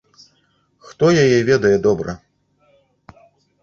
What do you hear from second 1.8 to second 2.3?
добра?